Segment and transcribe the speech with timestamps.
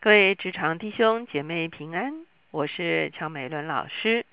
[0.00, 4.24] 各位职场弟兄姐妹平安，我是乔美伦老师。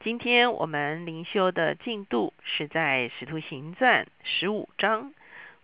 [0.00, 5.14] 今天我们灵修的进度是在《使徒行传》十五章，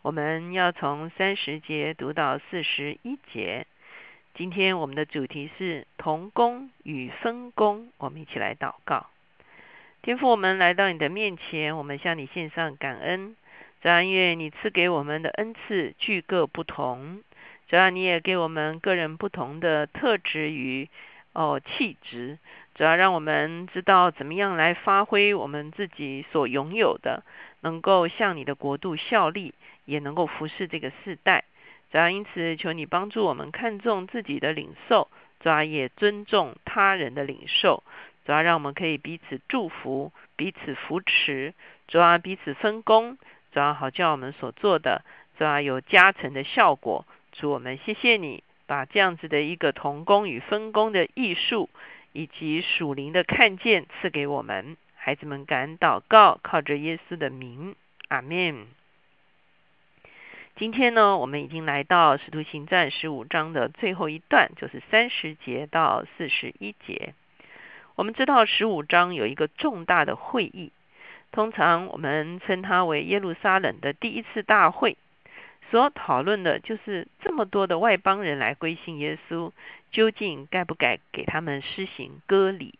[0.01, 3.67] 我们要从三十节读到四十一节。
[4.35, 9.11] 今天我们的主题是同工与分工，我们一起来祷告。
[10.01, 13.37] 天父，我们来到你的面前，我们向你献上感恩。
[13.83, 17.23] 但愿你赐给我们的恩赐具各不同。
[17.71, 20.89] 主要你也给我们个人不同的特质与
[21.33, 22.37] 哦气质，
[22.75, 27.23] 主要让我们知道怎么样来发挥我们自己所拥有的，
[27.61, 29.55] 能够向你的国度效力，
[29.85, 31.45] 也能够服侍这个世代。
[31.93, 35.09] 主要因此求你帮助我们看重自己的领受，
[35.39, 37.85] 主要也尊重他人的领受，
[38.27, 41.55] 主要让我们可以彼此祝福、彼此扶持，
[41.87, 43.17] 主要彼此分工，
[43.53, 45.05] 主要好叫我们所做的
[45.39, 47.07] 主要有加成的效果。
[47.33, 51.71] 主我们谢谢你，把这样子的一个同工与分工的艺术，
[52.13, 54.77] 以及属灵的看见赐给我们。
[54.95, 57.75] 孩子们敢祷告，靠着耶稣的名，
[58.09, 58.67] 阿门。
[60.57, 67.15] 今天呢，我们已经来到使徒行传十五章的最后一段，就是三十节到四十一节。
[67.95, 70.73] 我们知道十五章有一个重大的会议，
[71.33, 74.99] 通常我们称它为耶路撒冷的第一次大会。
[75.71, 79.53] 所讨论的就是这么多的外邦人来归信耶稣，
[79.93, 82.75] 究竟该不该给他们施行割礼？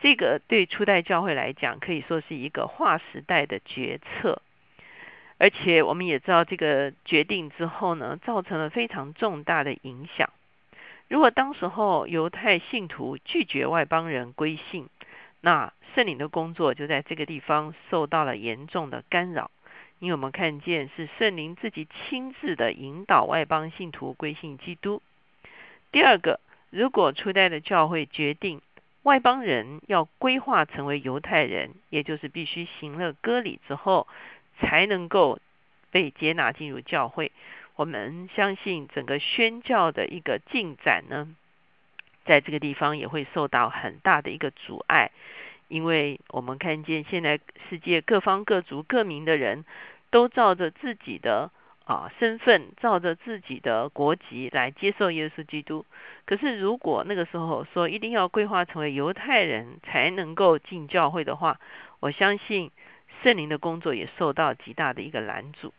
[0.00, 4.40] 这个对初代教会来讲，可以说是一个划时代的决策。
[5.38, 10.30] 而且我们也知道，这个决定之后呢，造成了非常重大的影响。
[11.08, 14.88] 如果当时候犹太信徒拒绝外邦人归信，
[15.40, 19.50] 那圣灵的工作就在这个地方受到了严重的干扰。
[20.00, 25.02] 因为我们看见是圣灵自己亲自的引导外邦信徒归信基督。
[25.90, 26.40] 第二个，
[26.70, 28.60] 如果初代的教会决定
[29.02, 34.06] 外邦人要规划成为犹太人，也就是必须行了割礼之后，
[34.60, 35.40] 才能够
[35.90, 37.32] 被接纳进入教会。
[37.74, 41.34] 我们相信整个宣教的一个进展呢，
[42.24, 45.10] 在这个地方也会受到很大的一个阻碍。
[45.68, 49.64] 因为我们看见现在世界各方各族各民的人
[50.10, 51.50] 都照着自己的
[51.84, 55.84] 啊身份，照着自己的国籍来接受耶稣基督。
[56.24, 61.60] 可是如果那个时候说一定要规划成为犹太人才能够进教会的话，
[62.00, 62.70] 我相信
[63.22, 65.72] 圣灵的工作也受到极大的一个拦阻。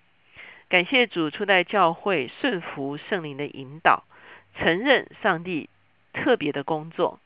[0.68, 4.04] 感谢主初代教会顺服圣灵的引导，
[4.56, 5.68] 承认上帝
[6.14, 7.20] 特别的工作。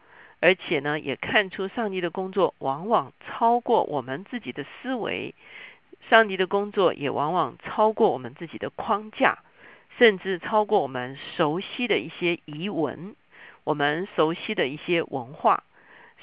[0.43, 5.33] 而且呢，也看出上帝的工作往往超过我们自己的思维，
[6.09, 9.37] 上帝的工作也往往超过我们自己的框架，
[9.97, 13.15] 甚至超过我们熟悉的一些遗文，
[13.63, 15.63] 我们熟悉的一些文化。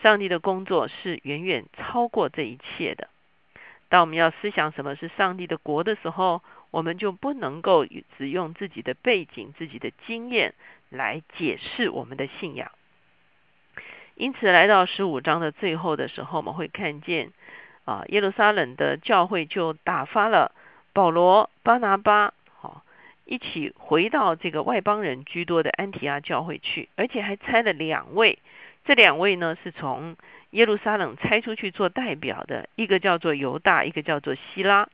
[0.03, 3.09] 上帝的工作是远远超过这一切的。
[3.89, 7.87] 当我们要思想什么是上帝的国的时候，我们就不能够
[8.19, 10.53] 只用自己的背景、自己的经验
[10.91, 12.71] 来解释我们的信仰。
[14.21, 17.31] 因此，来到十五章的最后的时候，我们会看见
[17.87, 20.53] 啊，耶路撒冷的教会就打发了
[20.93, 22.83] 保罗、巴拿巴，好，
[23.25, 28.39] 一起回到这个外邦人居多的安提阿教会去，而且还差了两位。
[28.85, 30.19] 这两位呢，是从
[30.51, 34.87] 耶路撒冷差出去做代表的，一个叫做犹大，一个叫做希拉。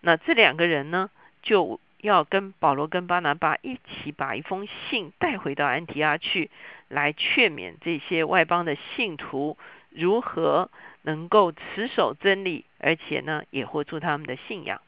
[0.00, 1.08] 那这两个人呢，
[1.40, 6.50] 就要跟保罗跟巴拿巴一起把一封信带回到安提阿去。
[6.88, 9.56] 来劝勉这些外邦的信徒
[9.88, 10.70] 如何
[11.00, 14.82] 能够持守真理，而且呢也活出他们的信仰。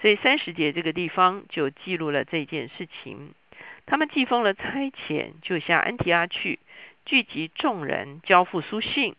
[0.00, 3.32] 所以三十节这个地方就记录了这件事情。
[3.86, 6.58] 他们寄封了差遣，就向安提阿去，
[7.04, 9.14] 聚集众人，交付书信。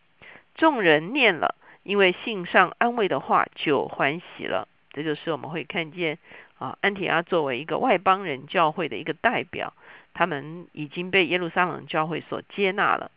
[0.56, 4.68] 众人念了，因为信上安慰的话，就欢喜了。
[4.92, 6.18] 这就是我们会看见
[6.62, 9.74] 啊，安提阿作为一个外邦人教会的一个代表。
[10.14, 13.10] 他们已经被耶路撒冷教会所接纳了，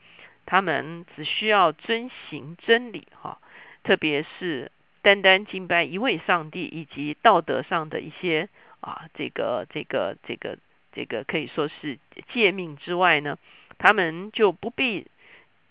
[0.47, 3.39] 他们只需要遵行真理，哈，
[3.83, 4.71] 特别是
[5.03, 8.49] 单单敬拜一位上帝，以及道德上的一些
[8.79, 10.57] 啊，这个这个这个
[10.93, 11.99] 这个可以说是
[12.33, 13.37] 诫命之外呢，
[13.77, 15.09] 他们就不必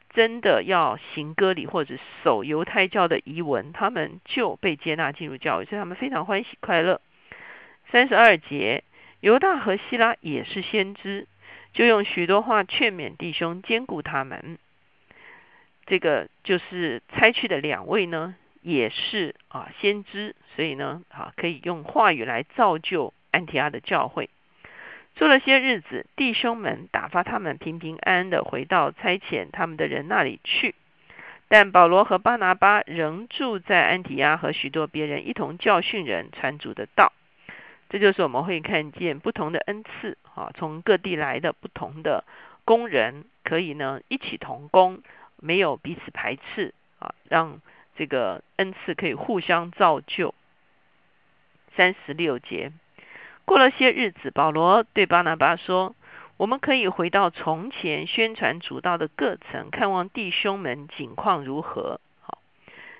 [0.09, 6.99] 真的要行割礼或者守犹太教的遗文，他们就被接纳进入教会，所以他们非常欢喜快乐。
[7.93, 8.83] 三十二节。
[9.19, 11.27] 犹大和希拉也是先知，
[11.73, 14.57] 就用许多话劝勉弟兄，兼顾他们。
[15.85, 24.31] 这个就是猜去的两位呢，也是啊先知，所以呢，啊可以用话语来造就安提阿的教会。
[25.13, 30.73] 做了些日子，弟兄们打发他们平平安安的回到差遣他们的人那里去。
[31.47, 37.13] 但保罗和巴拿巴仍住在安提亚，和许多别人一同教训人，传主的道。
[37.93, 42.23] 这就是我们会看见不同的恩赐，啊，从各地来的不同的
[42.65, 45.03] 工人，可以呢一起同工，
[45.37, 47.61] 没有彼此排斥，啊，让
[47.95, 50.33] 这个恩赐可以互相造就。
[51.77, 52.71] 三十六节，
[53.45, 55.95] 过了些日子，保罗对巴拿巴说。
[56.37, 62.01] 我们可以回到从前宣传主道的各层，看望弟兄们景况如何。
[62.21, 62.39] 好，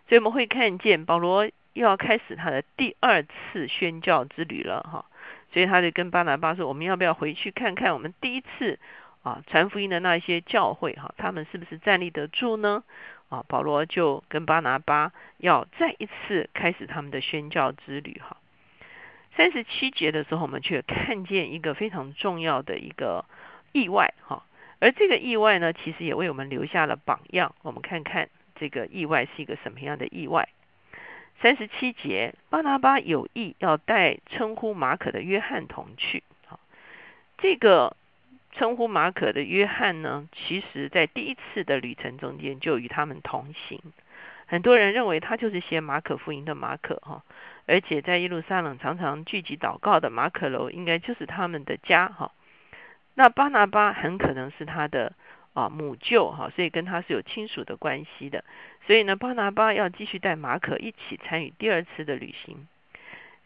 [0.07, 4.81] 所以我们会看见保罗又要开始他的第二次宣教之旅了。
[4.83, 5.05] 哈，
[5.51, 8.79] 所以他就跟巴拿巴说：“我们要不要回去看看我们第一次
[9.23, 10.93] 啊传福音的那些教会？
[10.93, 12.83] 哈，他们是不是站立得住呢？”
[13.29, 18.21] 啊，保罗就跟巴拿巴要再一次开始他们的宣教之旅。
[18.23, 18.37] 哈。
[19.35, 23.25] 三十七节的时候，我们却看见一个非常重要的一个
[23.71, 24.43] 意外，哈，
[24.79, 27.55] 而这个意外呢，其实也为我们留下了榜样。
[27.63, 30.47] 我们看看这个意外是一个什么样的意外。
[31.43, 36.57] 三十七节，巴拿巴有意要带称呼马可的约翰同去，好，
[37.37, 37.97] 这个
[38.53, 43.81] 称呼马可的约翰呢，其实在第一次的旅程中间就与他们同行。
[44.45, 47.23] 很多人认为他就是写马可福音的马可，哈。
[47.65, 52.31] 而且在耶路撒冷常常聚集祷告的马可楼，应该就是他们的家哈。
[53.15, 55.11] 那巴拿巴很可能是他的
[55.51, 58.45] 啊母舅哈，所以跟他是有亲属的关系的。
[58.85, 62.67] 所以呢，巴拿巴要继续带马可一起参与第二次的旅行。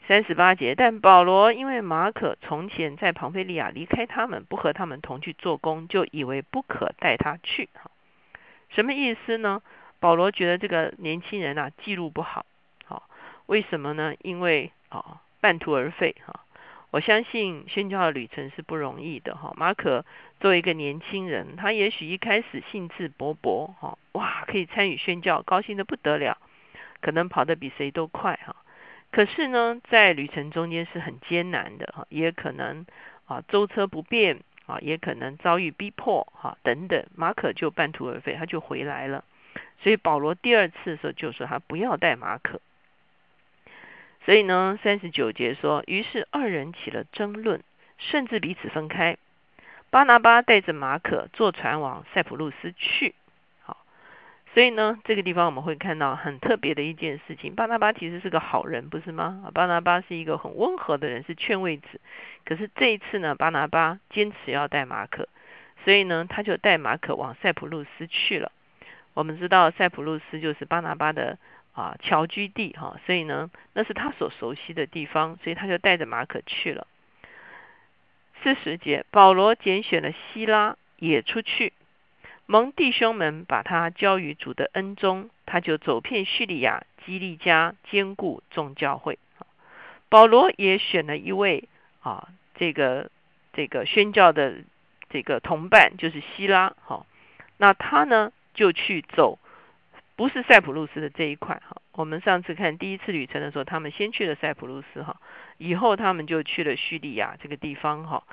[0.07, 7.91] 三十八节，但保罗因为马可从前在庞菲利亚离开他们，不和他们同去做工，就以为不可带他去哈。
[8.69, 9.61] 什么意思呢？
[9.99, 12.45] 保罗觉得这个年轻人啊记录不好。
[12.85, 13.03] 好
[13.47, 14.13] 为什么呢？
[14.21, 16.39] 因为啊，半途而废哈。
[16.89, 19.53] 我相信宣教的旅程是不容易的哈。
[19.57, 20.05] 马可
[20.39, 26.37] 作为一个年轻人，他也许一开始兴致勃勃哈，哇，可以参与宣教，高兴的不得了，
[27.01, 28.55] 可能跑得比谁都快哈。
[29.11, 32.85] 可是呢，在旅程中间是很艰难的哈，也可能
[33.25, 37.05] 啊舟车不便啊，也可能遭遇逼迫哈等等。
[37.15, 39.23] 马可就半途而废，他就回来了。
[39.81, 42.61] 所以保罗第二次的时候就说他不要带马可。
[44.27, 47.63] 所以呢，三十九节说，于是二人起了争论，
[47.97, 49.15] 甚至彼此分开。
[49.89, 53.15] 巴拿巴带着马可坐船往塞浦路斯去。
[53.61, 53.77] 好，
[54.53, 57.55] 所以呢，这个地方我们会看到很特别的一件事情。
[57.55, 59.49] 巴拿巴其实是个好人，不是吗？
[59.53, 61.87] 巴拿巴是一个很温和的人，是劝慰子。
[62.43, 65.29] 可是这一次呢，巴拿巴坚持要带马可，
[65.85, 68.51] 所以呢，他就带马可往塞浦路斯去了。
[69.13, 71.37] 我们知道塞浦路斯就是巴拿巴的。
[71.77, 76.87] 啊，侨居地哈，所以呢，那是他所熟悉的地方，所以他就带着马可去了。
[78.41, 81.73] 四十节，保罗拣选了希拉也出去，
[82.47, 89.19] 蒙弟兄们把他交于主的恩中，他就走遍叙利亚、基利家，兼顾众教会。
[90.09, 91.69] 保罗也选了一位
[92.01, 93.11] 啊，这个
[93.53, 94.63] 这个宣教的
[95.11, 96.73] 这个同伴，就是希拉。
[96.81, 97.05] 好，
[97.57, 99.37] 那他呢就去走。
[100.17, 105.21] 不是塞浦路斯的这一块哈，我们上次看第一次旅程的时候，他们先去了塞浦路斯哈，
[105.59, 108.23] 以后他们就去了叙利亚这个地方哈，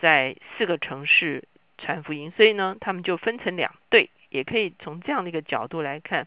[0.00, 1.44] 在四个城市
[1.76, 6.26] 传福音，所以呢，他们就分成两队，也可以从这样的一个角度来看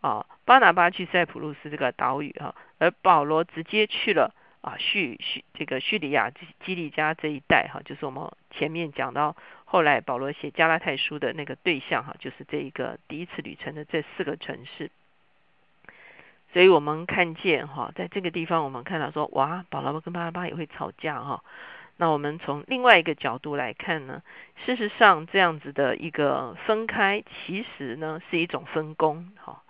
[0.00, 9.36] 啊，巴拿巴去塞浦路斯这个岛屿哈，而保罗直接去了啊叙叙这个叙利亚基基利加这一带哈，就是我们前面讲到。
[9.68, 14.92] 后来保罗写加拉太书的那个对象哈，就是这一个第一次旅程的这四个城市。
[16.52, 21.42] 所以我们看见哈，在这个地方我们看到说，哇，保罗跟巴拉巴也会吵架哈。
[21.96, 24.22] 那我们从另外一个角度来看呢，
[24.64, 29.62] 事实上这样子的一个分开，其实呢是一种分工哈。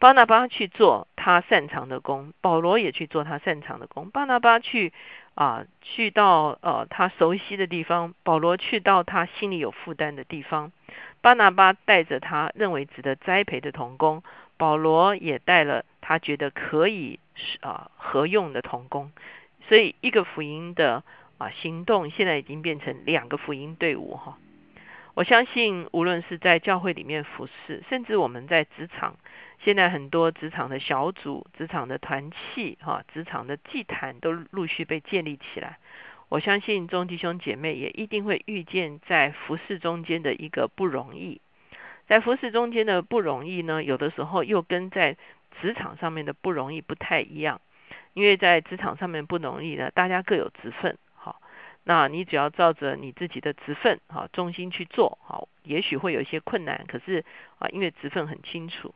[0.00, 4.10] 巴拿巴去做他擅长的工，保罗也去做他擅长的工。
[4.10, 4.92] 巴拿巴去。
[5.36, 10.72] 啊，去到呃他熟悉的地方，保罗去到他心里有负担的地方，
[11.20, 14.22] 巴拿巴带着他认为值得栽培的童工，
[14.56, 17.20] 保罗也带了他觉得可以
[17.60, 19.12] 啊合用的童工，
[19.68, 21.04] 所以一个福音的
[21.36, 24.38] 啊行动现在已经变成两个福音队伍哈。
[25.16, 29.16] 我相信无论是在教会里面服侍，甚至我们在职场。
[29.64, 35.78] 现在很多职场的小组、职场的团契、哈、职场的祭坛都陆续被建立起来。
[36.28, 41.40] 我相信众弟兄姐妹也一定会遇见在服饰中间的一个不容易。
[42.06, 45.16] 在服饰中间的不容易呢，有的时候又跟在
[45.62, 47.62] 职场上面的不容易不太一样。
[48.12, 50.98] 因为在职场上面不容易呢，大家各有职分，
[51.88, 57.24] 那你只要照着你自己的职分啊，忠心去做，好，也许会有一些困难，可是
[57.60, 58.92] 啊，因为职分很清楚。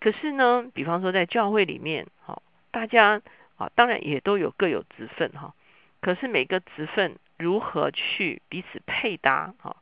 [0.00, 3.22] 可是呢，比方说在教会里面，好，大家
[3.56, 5.54] 啊，当然也都有各有职分哈。
[6.00, 9.76] 可是每个职分如何去彼此配搭，哈，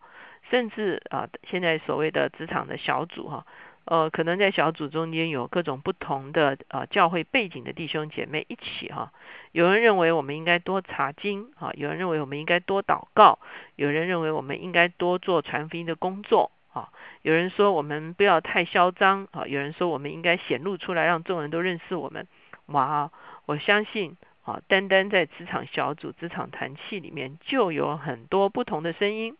[0.51, 3.47] 甚至啊，现在所谓的职场的小组哈。
[3.91, 9.13] 呃，可能在小组中间有各种不同的呃教会背景的弟兄姐妹一起哈，
[9.51, 13.41] 有人认为我们应该多查经啊，有人认为我们应该多祷告，
[13.75, 16.91] 有人认为我们应该多做传福音的工作啊，
[17.23, 22.29] 有人说我们不要太嚣张啊，有人说我们应该显露出来，让众人都认识我们。
[22.67, 23.11] 哇，
[23.47, 29.37] 我相信啊，单单在职场小组、职场团契里面就有很多不同的声音。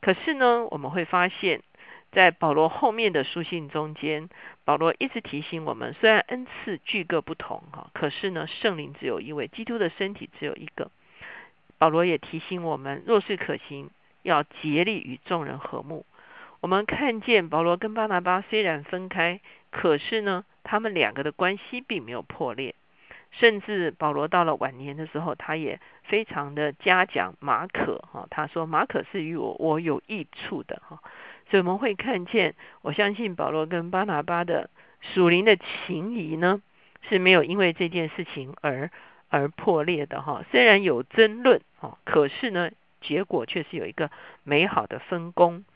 [0.00, 1.62] 可是呢，我们会发现。
[2.12, 4.28] 在保罗后面的书信中间，
[4.64, 10.90] 保罗一直提醒我们：虽然恩赐具各不同，哈，可是呢，圣灵只有一位，基督的身体只有一个。
[11.78, 13.90] 保罗也提醒我们：若是可行，
[14.22, 16.04] 要竭力与众人和睦。
[16.60, 19.40] 我们看见保罗跟巴拿巴虽然分开，
[19.70, 22.74] 可是呢，他们两个的关系并没有破裂。
[23.30, 31.00] 甚至保罗到了晚年的时候，他也非常的嘉奖马可，哈，他说：马可是与我我有益处的，哈。
[31.52, 34.70] 怎么会看见，我相信保罗跟巴拿巴的
[35.02, 36.62] 属灵的情谊呢，
[37.10, 38.90] 是没有因为这件事情而
[39.28, 40.42] 而破裂的哈。
[40.50, 42.70] 虽然有争论哈，可是呢，
[43.02, 44.10] 结果却是有一个
[44.44, 45.66] 美好的分工。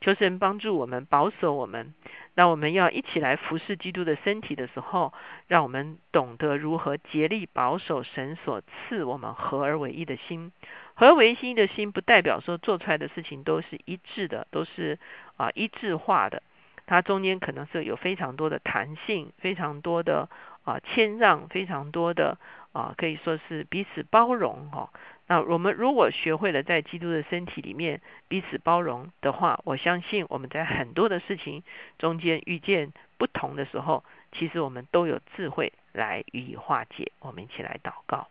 [0.00, 1.94] 求神帮助我们，保守我们。
[2.34, 5.12] 那我们要一起来服侍基督的身体的时候，
[5.46, 10.52] 让我们懂得如何竭力保守神所赐我们合而为一的心。
[10.94, 14.98] 合而为一的心，不代表说做出来的事情都是一致的，都是
[15.36, 16.42] 啊一致化的。
[16.86, 20.28] 它中间可能是有非常多的弹性，非常多的
[20.64, 22.38] 啊谦让，非常多的
[22.72, 24.90] 啊可以说是彼此包容哈。
[25.28, 31.64] 那我们如果学会了在基督的身体里面彼此包容的话，我相信我们在很多的事情
[31.98, 37.10] 中间遇见不同的时候，其实我们都有智慧来予以化解。
[37.18, 38.28] 我们一起来祷告。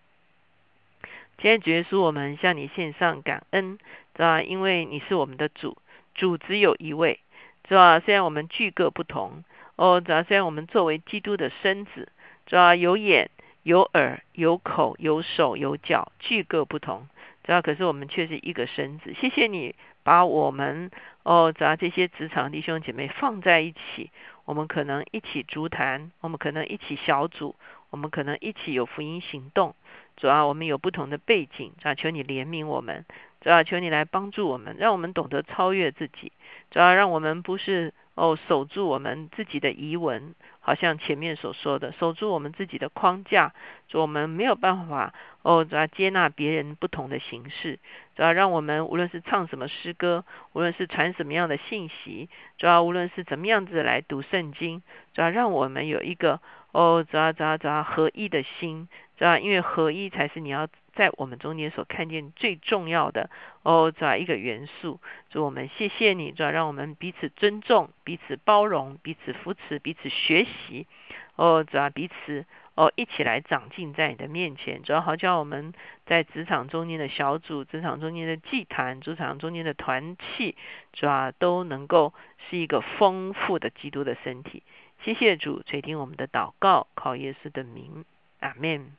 [1.38, 3.78] 今天主耶稣，我们向你献上感恩，
[4.14, 5.78] 知道因为你是我们的主，
[6.14, 7.20] 主只有一位，
[7.66, 9.44] 知道虽然我们具各不同，
[9.76, 12.08] 哦，知道虽然我们作为基督的身子，
[12.46, 13.30] 知道有眼、
[13.66, 17.08] 有耳、有口、有手、有脚，俱各不同，
[17.44, 19.16] 主要可是我们却是一个身子。
[19.20, 20.92] 谢谢你把我们，
[21.24, 24.12] 哦，知道这些职场弟兄姐妹放在一起，
[24.46, 27.56] 我们可能一起足坛，我们可能一起小组，
[27.90, 29.74] 我们可能一起有福音行动。
[30.16, 33.04] 主要我们有不同的背景，主要求你怜悯我们，
[33.42, 36.32] 主要求你来帮助我们，让我们懂得超越自己，
[36.70, 43.54] 主要让我们不是哦守住我们自己的遗文，好像前面所说的守住我们自己的框架，
[43.94, 45.14] 我们没有办法
[45.46, 47.78] 哦主要接纳别人不同的形式，
[48.16, 54.82] 主要让我们无论是唱什么诗歌，无论是传什么样的信息，主要无论是怎么样子来读圣经，
[55.14, 58.88] 主要让我们有一个哦主要主要主要合一的心。
[59.18, 59.38] 主要？
[59.38, 63.30] 因为合一才是你要在我们中间所看见最重要的
[63.62, 65.00] 哦，主要一个元素。
[65.30, 70.88] 祝我们谢谢你，主要让我们彼此尊重、彼此包容、彼此扶持、彼此学习
[71.36, 74.84] 哦，主要彼此哦一起来长进在你的面前。
[74.84, 75.74] 主要好叫我们
[76.06, 80.56] 在职场中间的小组、职场中间的祭坛、职场中间的团契，
[80.94, 82.14] 主要都能够
[82.50, 84.64] 是一个丰富的基督的身体。
[85.04, 88.06] 谢谢主垂听我们的祷告，靠耶稣的名，
[88.40, 88.92] 阿门。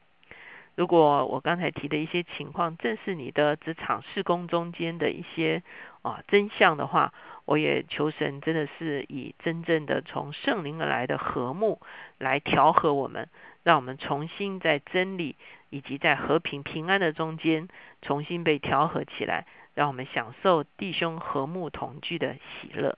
[0.74, 5.62] 如果我刚才提的一些情况正是你的职场施工中间的一些
[6.02, 7.14] 啊真相的话，
[7.46, 11.80] 我也求神真的是以真正的从圣灵而来的和睦
[12.18, 13.30] 来调和我们，
[13.66, 15.34] 让我们重新在真理
[15.70, 17.66] 以及在和平平安的中间
[18.00, 19.44] 重新被调和起来，
[19.74, 22.96] 让我们享受弟兄和睦同居的喜乐。